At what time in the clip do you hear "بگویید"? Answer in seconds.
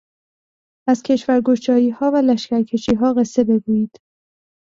3.43-3.91